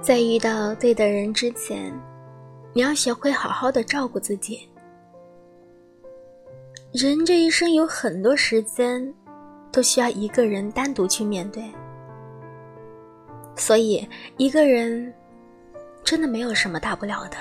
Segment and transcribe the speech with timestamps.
[0.00, 1.92] 在遇到对的人之前，
[2.72, 4.68] 你要学会好好的照顾自己。
[6.92, 9.12] 人这一生有很多时间，
[9.70, 11.62] 都需要一个人单独去面对，
[13.56, 15.12] 所以一个人
[16.04, 17.36] 真的没有什么大不了的。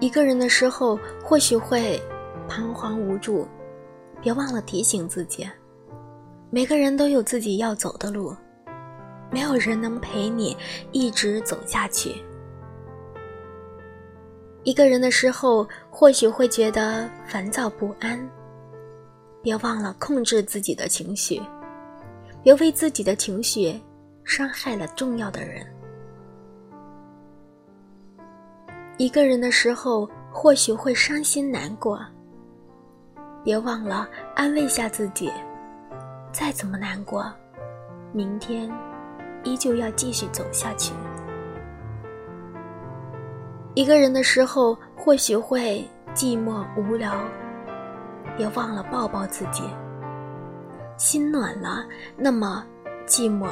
[0.00, 2.02] 一个人的时候，或许会
[2.48, 3.46] 彷徨无助，
[4.20, 5.48] 别忘了提醒自己，
[6.50, 8.34] 每个人都有自己要走的路。
[9.34, 10.56] 没有人能陪你
[10.92, 12.22] 一直走下去。
[14.62, 18.30] 一个人的时候，或许会觉得烦躁不安，
[19.42, 21.42] 别忘了控制自己的情绪，
[22.44, 23.82] 别为自己的情绪
[24.22, 25.66] 伤害了重要的人。
[28.98, 32.00] 一个人的时候，或许会伤心难过，
[33.42, 35.28] 别忘了安慰下自己，
[36.30, 37.28] 再怎么难过，
[38.12, 38.70] 明天。
[39.44, 40.92] 依旧要继续走下去。
[43.74, 47.12] 一个人的时候，或许会寂寞无聊，
[48.36, 49.64] 别忘了抱抱自己。
[50.96, 51.84] 心暖了，
[52.16, 52.64] 那么
[53.06, 53.48] 寂寞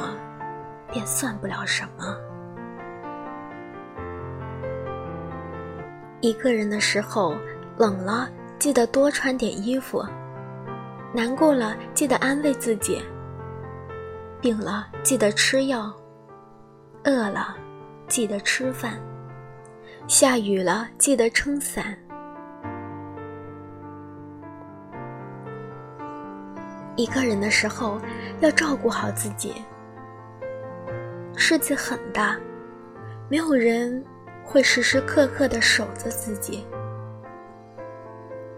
[0.90, 2.16] 便算不了什么。
[6.20, 7.34] 一个人的时候，
[7.76, 8.28] 冷了
[8.60, 10.06] 记得多穿点衣服，
[11.12, 13.02] 难过了记得安慰自己。
[14.42, 15.94] 病了记得吃药，
[17.04, 17.56] 饿了
[18.08, 19.00] 记得吃饭，
[20.08, 21.96] 下雨了记得撑伞。
[26.96, 28.00] 一个人的时候
[28.40, 29.54] 要照顾好自己。
[31.36, 32.36] 世界很大，
[33.28, 34.04] 没有人
[34.44, 36.66] 会时时刻刻的守着自己。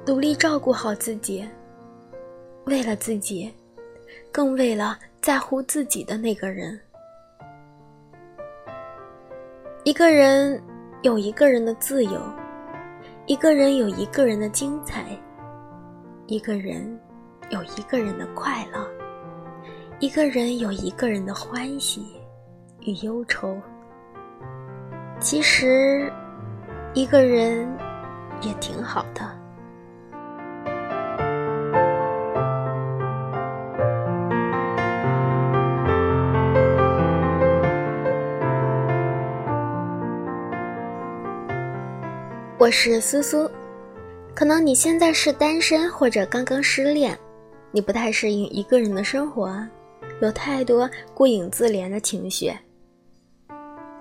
[0.07, 1.47] 努力照顾好自己，
[2.65, 3.55] 为了自己，
[4.33, 4.99] 更为了。
[5.25, 6.79] 在乎自己的那个人，
[9.83, 10.63] 一个人
[11.01, 12.21] 有一个人的自由，
[13.25, 15.19] 一个人有一个人的精彩，
[16.27, 17.01] 一个人
[17.49, 18.87] 有一个人的快乐，
[19.99, 22.21] 一个人有一个人的欢喜
[22.83, 23.59] 与忧愁。
[25.21, 26.13] 其实，
[26.93, 27.67] 一个人
[28.43, 29.44] 也挺好的。
[42.57, 43.51] 我是苏苏，
[44.33, 47.19] 可能你现在是单身或者刚刚失恋，
[47.73, 49.53] 你不太适应一个人的生活，
[50.23, 52.53] 有太多孤影自怜的情绪。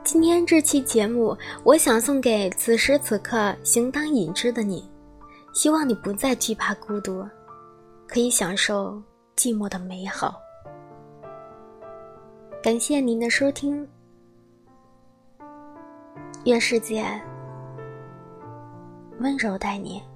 [0.03, 4.87] 今天这期节目，我想送给此时此刻形单影只的你，
[5.51, 7.27] 希望你不再惧怕孤独，
[8.07, 9.01] 可以享受
[9.35, 10.39] 寂寞的美好。
[12.61, 13.85] 感谢您的收听，
[16.45, 17.03] 愿世界。
[19.19, 20.12] 温柔待你。